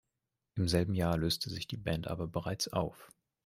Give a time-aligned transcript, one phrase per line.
[0.55, 3.11] Im selben Jahr löste sich die Band aber bereits auf.